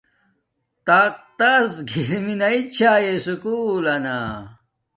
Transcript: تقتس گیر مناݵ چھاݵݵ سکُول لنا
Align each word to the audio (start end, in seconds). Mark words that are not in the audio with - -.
تقتس 0.85 1.71
گیر 1.89 2.11
مناݵ 2.25 2.57
چھاݵݵ 2.75 3.15
سکُول 3.25 3.75
لنا 3.85 4.17